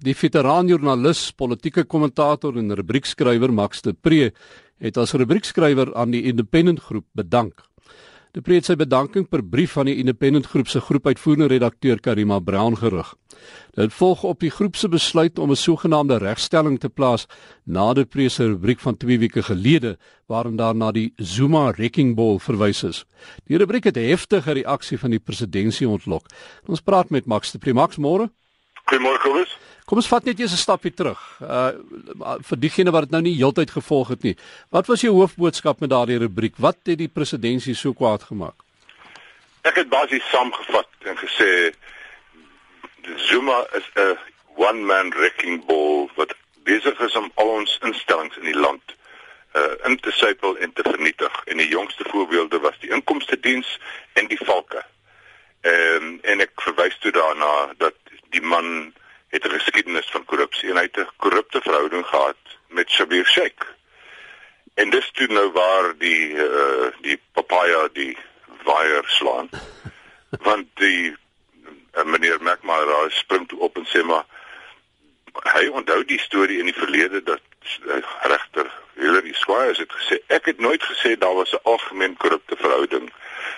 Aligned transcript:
Die 0.00 0.14
veteran-joernalis, 0.16 1.26
politieke 1.36 1.82
kommentator 1.84 2.56
en 2.56 2.72
rubriekskrywer 2.72 3.52
Max 3.52 3.82
de 3.84 3.92
Pre 3.92 4.30
het 4.80 4.96
as 4.96 5.12
rubriekskrywer 5.12 5.90
aan 5.92 6.14
die 6.14 6.22
Independent 6.30 6.80
Groep 6.80 7.04
bedank. 7.12 7.60
De 8.32 8.40
Pre 8.40 8.56
het 8.56 8.64
sy 8.64 8.78
bedanking 8.80 9.26
per 9.28 9.42
brief 9.44 9.74
aan 9.76 9.90
die 9.90 9.98
Independent 10.00 10.48
Groep 10.48 10.72
se 10.72 10.80
groepuitvoerende 10.80 11.50
redakteur 11.52 12.00
Karima 12.00 12.38
Brown 12.40 12.78
gerig. 12.80 13.12
Dit 13.76 13.92
volg 13.92 14.24
op 14.24 14.40
die 14.40 14.52
groep 14.54 14.80
se 14.80 14.88
besluit 14.88 15.38
om 15.38 15.50
'n 15.50 15.56
sogenaamde 15.56 16.16
regstelling 16.16 16.80
te 16.80 16.88
plaas 16.88 17.26
na 17.66 17.92
de 17.92 18.06
Pre 18.06 18.28
se 18.28 18.46
rubriek 18.46 18.80
van 18.80 18.96
2 18.96 19.18
weke 19.18 19.42
gelede 19.42 19.98
waarin 20.26 20.56
daar 20.56 20.74
na 20.74 20.92
die 20.92 21.12
Zuma 21.16 21.72
Wrecking 21.72 22.16
Ball 22.16 22.38
verwys 22.38 22.84
is. 22.84 23.04
Die 23.44 23.58
rubriek 23.58 23.84
het 23.84 23.96
heftige 23.96 24.52
reaksie 24.52 24.98
van 24.98 25.10
die 25.10 25.20
presidentskap 25.20 25.88
ontlok. 25.88 26.26
Ons 26.66 26.80
praat 26.80 27.10
met 27.10 27.26
Max 27.26 27.52
de 27.52 27.58
Pre. 27.58 27.74
Max, 27.74 27.96
môre. 27.96 28.30
Goeiemôre, 28.90 29.20
Kobus. 29.22 29.50
Kom 29.86 30.00
ons 30.00 30.08
vat 30.10 30.24
net 30.26 30.40
eers 30.40 30.52
'n 30.52 30.64
stapie 30.66 30.90
terug. 30.90 31.20
Uh 31.40 31.70
vir 32.48 32.58
diegene 32.58 32.90
wat 32.90 33.06
dit 33.06 33.12
nou 33.14 33.22
nie 33.22 33.36
heeltyd 33.38 33.70
gevolg 33.70 34.08
het 34.08 34.22
nie. 34.22 34.36
Wat 34.70 34.86
was 34.86 35.00
jou 35.00 35.12
hoofboodskap 35.14 35.80
met 35.80 35.90
daardie 35.90 36.18
rubriek? 36.18 36.54
Wat 36.58 36.76
het 36.84 36.98
die 36.98 37.08
presidentsie 37.08 37.74
so 37.74 37.92
kwaad 37.92 38.22
gemaak? 38.22 38.58
Ek 39.62 39.76
het 39.76 39.88
basies 39.88 40.26
saamgevat 40.30 40.90
en 41.06 41.16
gesê 41.16 41.70
Zuma 43.16 43.66
is 43.78 43.86
'n 43.94 44.18
one 44.56 44.82
man 44.82 45.10
wrecking 45.10 45.64
ball 45.66 46.10
wat 46.16 46.34
besig 46.64 46.98
is 47.00 47.14
om 47.14 47.30
al 47.34 47.48
ons 47.48 47.78
instellings 47.82 48.36
in 48.36 48.44
die 48.44 48.60
land 48.66 48.82
uh 49.54 49.86
in 49.86 49.96
te 50.00 50.10
sypel 50.10 50.58
en 50.58 50.72
te 50.72 50.82
vernietig. 50.82 51.42
En 51.44 51.56
die 51.56 51.68
jongste 51.68 52.04
voorbeelde 52.10 52.58
was 52.58 52.78
die 52.80 52.90
inkomste 52.90 53.40
diens 53.40 53.78
en 54.12 54.26
die 54.26 54.40
valke. 54.44 54.82
Ehm 55.60 56.02
um, 56.02 56.18
en 56.22 56.40
ek 56.40 56.50
verwys 56.54 56.98
toe 56.98 57.12
daarna 57.12 57.72
dat 57.78 57.99
die 58.30 58.42
man 58.42 58.94
het 59.28 59.44
'n 59.44 59.50
geskiedenis 59.58 60.10
van 60.10 60.24
korrupsie 60.24 60.70
en 60.70 60.76
hy 60.76 60.82
het 60.82 60.96
'n 60.96 61.08
korrupte 61.16 61.60
verhouding 61.60 62.06
gehad 62.06 62.42
met 62.68 62.90
Shabir 62.90 63.26
Sheikh. 63.26 63.66
En 64.74 64.90
dis 64.90 65.10
toe 65.12 65.26
nou 65.26 65.50
waar 65.52 65.94
die 65.98 66.32
uh, 66.32 66.90
die 67.00 67.20
papaya 67.32 67.88
die 67.92 68.16
waier 68.64 69.04
slaan. 69.06 69.48
Want 70.48 70.66
die 70.74 71.16
uh, 71.94 72.04
meneer 72.04 72.42
Macmar 72.42 72.86
daar 72.86 73.10
spring 73.10 73.48
toe 73.48 73.58
op 73.58 73.76
en 73.76 73.86
sê 73.86 74.02
maar 74.02 74.24
hy 75.54 75.66
onthou 75.66 76.04
die 76.04 76.20
storie 76.20 76.58
in 76.58 76.64
die 76.64 76.74
verlede 76.74 77.22
dat 77.22 77.42
uh, 77.86 77.96
regter 78.22 78.70
Hillary 78.94 79.32
Squires 79.32 79.78
het 79.78 79.92
gesê 79.92 80.18
ek 80.26 80.44
het 80.44 80.58
nooit 80.58 80.82
gesê 80.82 81.18
daar 81.18 81.34
was 81.34 81.52
'n 81.52 81.62
algemeen 81.62 82.16
korrupte 82.16 82.56
verhouding 82.56 83.12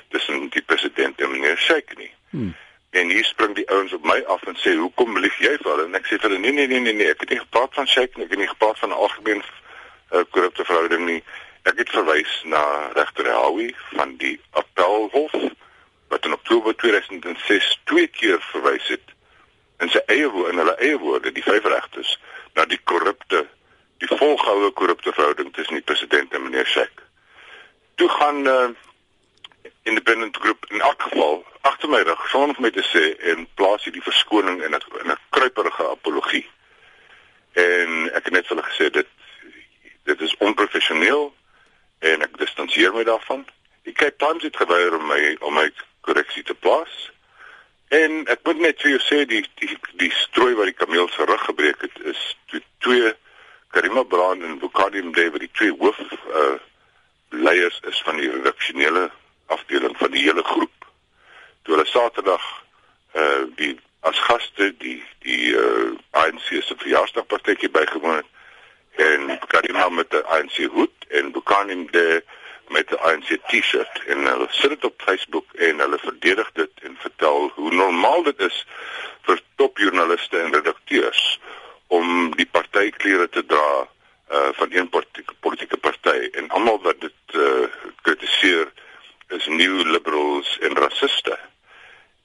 tussen 0.08 0.48
die 0.48 0.62
president 0.62 1.20
en 1.20 1.30
meneer 1.30 1.58
Sheikh 1.58 1.96
nie. 1.96 2.12
Hmm. 2.30 2.54
En 2.92 3.08
hier 3.08 3.24
spring 3.24 3.54
die 3.56 3.68
ouens 3.72 3.92
op 3.96 4.04
my 4.04 4.18
af 4.28 4.42
en 4.50 4.58
sê 4.60 4.74
hoekom 4.76 5.18
lieg 5.18 5.36
jy 5.40 5.54
vir 5.62 5.70
hulle? 5.70 5.86
En 5.88 5.96
ek 5.96 6.10
sê 6.10 6.18
vir 6.20 6.28
hulle 6.28 6.40
nee 6.42 6.52
nee 6.52 6.68
nee 6.68 6.80
nee 6.84 6.96
nee, 6.98 7.12
ek 7.14 7.24
het 7.24 7.30
nie 7.32 7.40
gepraat 7.40 7.72
van 7.78 7.88
shake 7.88 8.18
nie, 8.18 8.26
ek 8.26 8.34
het 8.34 8.42
nie 8.42 8.50
gepraat 8.50 8.82
van 8.82 8.92
'n 8.92 9.00
algemeen 9.06 9.40
uh, 9.40 10.24
korrupte 10.30 10.64
verhouding 10.68 11.06
nie. 11.06 11.22
Ek 11.64 11.78
het 11.80 11.94
verwys 11.94 12.34
na 12.44 12.62
regter 12.98 13.30
Howie 13.32 13.72
van 13.96 14.16
die 14.20 14.34
Appelhof 14.50 15.32
wat 16.12 16.24
in 16.28 16.36
Oktober 16.36 16.76
2006 16.76 17.80
twee 17.84 18.06
keer 18.06 18.44
verwys 18.50 18.88
het 18.92 19.16
in 19.80 19.88
sy 19.88 20.02
eie 20.06 20.28
woorde, 20.28 20.52
in 20.52 20.58
hulle 20.58 20.76
eie 20.76 20.98
woorde, 20.98 21.32
die 21.32 21.42
vyf 21.42 21.64
regters 21.64 22.18
na 22.54 22.68
die 22.68 22.80
korrupte 22.84 23.46
die 24.02 24.10
volgehoue 24.18 24.70
korrupte 24.76 25.12
verhouding 25.14 25.52
tussen 25.54 25.78
die 25.78 25.86
president 25.86 26.32
en 26.34 26.42
meneer 26.42 26.66
Shek. 26.66 27.02
Toe 27.94 28.08
gaan 28.08 28.46
uh, 28.46 28.68
independent 30.02 30.36
groep 30.36 30.64
in 30.68 30.80
elk 30.80 31.02
geval 31.02 31.44
agter 31.60 31.88
my 31.88 32.02
rug 32.02 32.28
sonder 32.28 32.54
vir 32.54 32.62
my 32.62 32.70
te 32.74 32.82
sê 32.82 33.02
en 33.30 33.46
plaas 33.54 33.84
hierdie 33.86 34.02
verskoning 34.02 34.62
in 34.62 34.74
'n 34.74 34.82
in 35.02 35.10
'n 35.10 35.18
kruiperige 35.30 35.88
apologie. 35.88 36.46
En 37.52 38.10
ek 38.14 38.24
het 38.24 38.32
net 38.32 38.46
vir 38.46 38.56
hulle 38.56 38.68
gesê 38.70 38.90
dit 38.90 39.06
dit 40.04 40.20
is 40.20 40.36
onprofessioneel 40.38 41.34
en 41.98 42.22
ek 42.22 42.38
distansieer 42.38 42.92
my 42.94 43.04
daarvan. 43.04 43.46
Die 43.82 43.92
Cape 43.92 44.16
Times 44.16 44.42
het 44.42 44.56
geweier 44.56 44.98
om 44.98 45.06
my 45.06 45.36
om 45.40 45.54
my 45.54 45.70
korreksie 46.00 46.42
te 46.42 46.54
plaas. 46.54 47.10
En 47.88 48.26
ek 48.26 48.40
moet 48.42 48.58
net 48.58 48.80
vir 48.80 48.90
jou 48.90 49.00
sê 49.00 49.24
die 49.26 49.46
die 49.54 49.78
die 49.92 50.12
strooi 50.12 50.54
wat 50.54 50.64
die 50.64 50.80
kameel 50.84 51.08
se 51.08 51.24
rug 51.24 51.44
gebreek 51.44 51.80
het 51.80 51.98
is 52.04 52.36
toe 52.46 52.62
twee 52.78 53.14
Karima 53.70 54.02
Brand 54.02 54.42
en 54.42 54.58
Bukadi 54.58 55.02
Mdebe 55.02 55.38
die 55.38 55.50
twee 55.52 55.72
hoof 55.78 55.98
uh 56.00 56.58
leiers 57.28 57.80
is 57.88 58.02
van 58.02 58.16
die 58.16 58.30
redaksionele 58.30 59.10
afdeling 59.52 59.96
van 59.98 60.10
die 60.10 60.24
hele 60.26 60.44
groep. 60.44 60.90
Toe 61.62 61.76
hulle 61.76 61.88
Saterdag 61.88 62.44
uh 63.14 63.44
die 63.56 63.74
as 64.08 64.18
gaste 64.28 64.72
die 64.82 64.98
die 65.26 65.52
uh 65.54 65.92
ANC 66.10 66.46
se 66.48 66.76
verjaarsdagpartytjie 66.76 67.70
bygewoon 67.70 68.22
het 68.22 68.30
en 69.08 69.38
Karima 69.48 69.88
met 69.88 70.10
die 70.10 70.24
ANC 70.36 70.56
hoed 70.74 71.06
en 71.08 71.32
Bukanim 71.32 71.86
de 71.90 72.24
met 72.68 72.88
die 72.88 72.98
ANC 72.98 73.36
T-shirt 73.48 74.02
en 74.06 74.26
hulle 74.26 74.46
sit 74.50 74.70
dit 74.74 74.84
op 74.84 75.02
Facebook 75.04 75.52
en 75.52 75.78
hulle 75.78 75.98
verdedig 75.98 76.52
dit 76.52 76.70
en 76.82 76.96
vertel 77.00 77.50
hoe 77.54 77.72
normaal 77.74 78.22
dit 78.22 78.40
is 78.48 78.66
vir 79.28 79.40
topjoernaliste 79.56 80.38
en 80.38 80.54
redakteurs 80.54 81.40
om 81.86 82.30
die 82.36 82.46
partyklere 82.46 83.28
te 83.28 83.44
dra 83.46 83.88
uh 84.32 84.48
van 84.58 84.72
een 84.72 84.88
politieke 85.40 85.76
party 85.76 86.30
en 86.32 86.48
almal 86.48 86.80
wat 86.82 87.00
dit 87.00 87.36
uh 87.36 87.66
kritiseer 88.02 88.72
is 89.36 89.46
new 89.46 89.82
liberals 89.84 90.58
en 90.60 90.76
rassiste. 90.76 91.38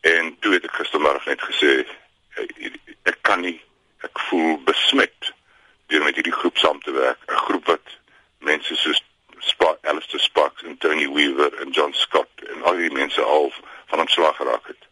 En 0.02 0.36
toe 0.40 0.54
het 0.54 0.64
ek 0.68 0.76
gistermiddag 0.80 1.26
net 1.26 1.42
gesê 1.42 1.72
ek 3.10 3.18
kan 3.22 3.42
nie 3.42 3.58
ek 4.06 4.20
voel 4.30 4.58
besmet 4.68 5.32
deur 5.88 6.04
met 6.04 6.18
hierdie 6.20 6.36
groep 6.36 6.58
saam 6.58 6.80
te 6.84 6.92
werk, 6.92 7.20
'n 7.28 7.44
groep 7.48 7.66
wat 7.66 7.98
mense 8.40 8.76
soos 8.76 9.02
Spark 9.40 9.86
Alistair 9.86 10.20
Sparks 10.22 10.64
en 10.64 10.78
Tony 10.78 11.08
Weaver 11.14 11.54
en 11.62 11.72
John 11.72 11.94
Scott 11.94 12.30
en 12.52 12.64
al 12.64 12.76
die 12.82 12.92
mense 12.92 13.22
al 13.22 13.52
van 13.88 14.00
ontslag 14.00 14.36
geraak 14.36 14.68
het. 14.68 14.88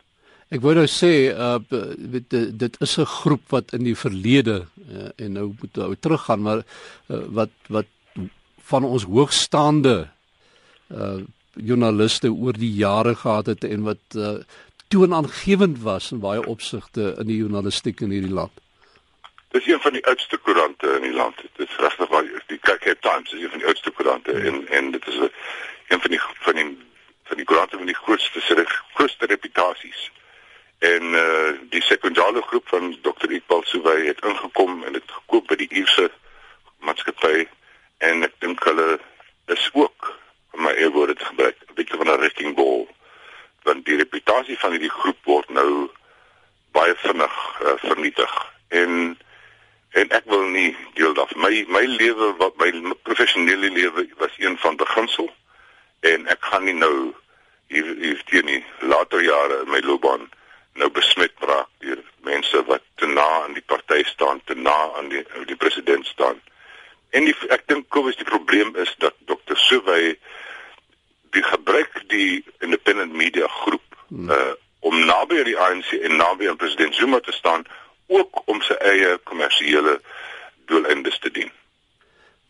Ek 0.53 0.61
wou 0.61 0.75
nou 0.77 0.85
sê 0.87 1.33
uh 1.33 1.57
dit 2.63 2.77
is 2.79 2.97
'n 2.97 3.05
groep 3.05 3.49
wat 3.49 3.73
in 3.73 3.83
die 3.83 3.97
verlede 3.97 4.67
uh, 4.91 5.09
en 5.17 5.31
nou 5.31 5.47
moet 5.59 5.75
nou 5.75 5.95
teruggaan 5.99 6.41
maar 6.41 6.61
uh, 6.61 7.23
wat 7.39 7.49
wat 7.67 7.89
van 8.69 8.83
ons 8.83 9.03
hoogstaande 9.03 10.07
uh 10.89 11.21
joernaliste 11.55 12.31
oor 12.31 12.53
die 12.53 12.71
jare 12.73 13.15
gehad 13.15 13.45
het 13.45 13.63
en 13.63 13.83
wat 13.83 14.15
uh, 14.15 14.37
toonaangewend 14.87 15.81
was 15.81 16.11
in 16.11 16.19
baie 16.19 16.45
opsigte 16.45 17.15
in 17.19 17.27
die 17.27 17.37
journalistiek 17.37 18.01
in 18.01 18.13
hierdie 18.15 18.33
land. 18.33 18.51
Dis 19.55 19.67
een 19.67 19.79
van 19.79 19.93
die 19.93 20.05
oudste 20.05 20.37
koerante 20.37 20.87
in 20.95 21.01
die 21.01 21.13
land. 21.13 21.37
Dit 21.41 21.69
is 21.69 21.77
regtig 21.79 22.09
waar 22.09 22.25
die 22.47 22.59
Cape 22.59 22.97
Times 22.99 23.33
is 23.33 23.41
een 23.41 23.49
van 23.49 23.63
die 23.63 23.67
oudste 23.67 23.91
koerante 23.91 24.31
hmm. 24.31 24.45
en 24.45 24.67
en 24.67 24.91
dit 24.91 25.07
is 25.07 25.17
een 25.87 26.01
van 26.01 26.11
die 26.11 26.21
van 26.47 26.55
die 26.55 26.67
van 27.23 27.37
die 27.37 27.45
koerante 27.45 27.77
met 27.77 27.87
die 27.87 28.01
grootste 28.03 28.41
se 28.41 28.65
grootste 28.93 29.25
reputasies. 29.25 30.11
En 30.79 31.03
uh 31.03 31.53
die 31.69 31.83
sekondale 31.83 32.41
groep 32.41 32.67
van 32.67 32.97
Dr. 33.01 33.31
Iqbal 33.31 33.63
Souwey 33.63 34.05
het 34.05 34.21
ingekom 34.25 34.83
en 34.83 34.93
dit 34.93 35.11
gekoop 35.11 35.47
by 35.47 35.55
die 35.55 35.69
maatskappy 36.85 37.47
en 37.97 38.23
ek 38.27 38.35
dink 38.43 38.63
hulle 38.67 38.99
is 39.53 39.69
ook 39.73 40.11
om 40.55 40.63
my 40.63 40.73
eie 40.79 40.91
woorde 40.91 41.15
te 41.15 41.25
gebruik, 41.25 41.57
'n 41.67 41.77
bietjie 41.77 41.97
van 41.97 42.11
'n 42.11 42.19
wrecking 42.19 42.55
ball. 42.55 42.87
Want 43.63 43.85
die 43.85 43.97
reputasie 43.97 44.54
van 44.65 44.73
hierdie 44.73 44.95
groep 44.97 45.27
word 45.29 45.49
nou 45.53 45.69
baie 46.73 46.93
vinnig 47.03 47.35
uh, 47.61 47.77
vernietig. 47.85 48.33
En 48.81 49.13
en 49.95 50.09
ek 50.11 50.25
wil 50.27 50.41
nie 50.51 50.71
deel 50.97 51.13
daarvan. 51.15 51.43
My 51.45 51.61
my 51.71 51.83
lewe 51.87 52.31
wat 52.41 52.57
my 52.59 52.71
professionele 53.07 53.69
lewe 53.71 54.07
was 54.19 54.33
een 54.41 54.57
van 54.63 54.75
beginsel 54.81 55.29
en 56.09 56.25
ek 56.33 56.41
gaan 56.49 56.65
nie 56.67 56.75
nou 56.75 57.13
hier 57.71 57.93
hier 58.01 58.25
teen 58.31 58.49
nie 58.49 58.63
later 58.81 59.21
jare 59.23 59.61
in 59.61 59.71
my 59.71 59.79
loopbaan 59.85 60.25
nou 60.81 60.89
besmet 60.97 61.45
raak 61.47 61.69
deur 61.85 62.01
mense 62.27 62.65
wat 62.67 62.83
te 62.99 63.07
na 63.07 63.27
aan 63.45 63.55
die 63.55 63.63
party 63.63 64.01
staan, 64.09 64.41
te 64.49 64.57
na 64.57 64.75
aan 64.97 65.13
die 65.13 65.23
die 65.45 65.61
president 65.61 66.09
staan. 66.09 66.41
En 67.15 67.29
die, 67.29 67.37
ek 67.53 67.69
dink 67.69 67.87
Kobus 67.93 68.17
die 68.19 68.27
probleem 68.27 68.73
is 68.81 68.91
dat 68.99 69.15
Dr. 69.29 69.55
Suwey 69.69 70.17
die 71.37 71.45
gebruik 71.45 72.01
die 72.11 72.43
independent 72.65 73.13
media 73.13 73.47
groep 73.61 73.84
hmm. 74.15 74.29
uh 74.29 74.53
om 74.85 74.99
naby 75.05 75.39
die 75.47 75.57
ANC 75.57 75.95
en 75.97 76.19
naby 76.19 76.45
aan 76.49 76.59
president 76.61 76.95
Zuma 76.95 77.19
te 77.19 77.31
staan 77.33 77.63
ook 78.07 78.41
om 78.45 78.59
sy 78.61 78.75
eie 78.85 79.15
kommersiële 79.25 79.95
doeleindes 80.69 81.17
te 81.19 81.31
dien. 81.33 81.49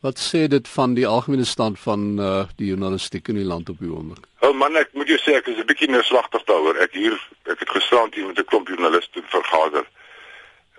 Wat 0.03 0.19
sê 0.19 0.43
dit 0.51 0.67
van 0.67 0.97
die 0.97 1.07
algemene 1.07 1.45
stand 1.47 1.79
van 1.79 2.19
uh 2.19 2.43
die 2.59 2.67
journalistiek 2.73 3.31
in 3.31 3.39
die 3.39 3.47
land 3.47 3.69
op 3.71 3.79
die 3.79 3.91
oomblik? 3.91 4.27
O 4.43 4.51
oh 4.51 4.57
man, 4.57 4.75
ek 4.75 4.91
moet 4.93 5.09
jou 5.09 5.17
sê 5.23 5.37
ek 5.39 5.47
is 5.47 5.61
'n 5.61 5.69
bietjie 5.71 5.89
neerslagtig 5.89 6.43
daaroor. 6.43 6.77
Ek 6.83 6.93
hier 6.93 7.15
ek 7.47 7.59
het 7.63 7.71
gestaan 7.77 8.11
hier 8.13 8.27
met 8.27 8.39
'n 8.39 8.49
klomp 8.51 8.67
joernaliste 8.67 9.23
vergader. 9.31 9.87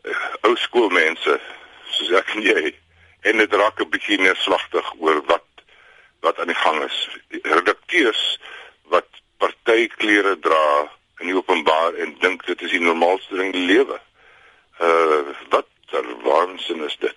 Uh, 0.04 0.12
ou 0.46 0.54
skoolmense 0.56 1.40
soos 1.90 2.12
ek 2.20 2.36
en 2.36 2.42
jy 2.42 2.74
en 3.22 3.38
dit 3.42 3.52
raak 3.52 3.80
'n 3.80 3.90
bietjie 3.90 4.20
neerslagtig 4.20 4.92
oor 4.98 5.24
wat 5.26 5.48
wat 6.20 6.38
aan 6.38 6.52
die 6.52 6.62
gang 6.62 6.84
is. 6.84 7.08
Redakteurs 7.42 8.38
wat 8.38 8.55
partyklere 9.66 10.38
dra 10.38 10.90
in 11.18 11.26
die 11.26 11.36
openbaar 11.36 11.94
en 11.94 12.14
dink 12.20 12.44
dit 12.46 12.62
is 12.62 12.70
die 12.70 12.80
normaalste 12.80 13.36
ding 13.36 13.52
in 13.52 13.58
die 13.58 13.70
lewe. 13.74 13.98
Uh 14.78 15.34
wat 15.50 15.66
waarwinsin 16.22 16.84
is 16.84 16.96
dit? 17.00 17.16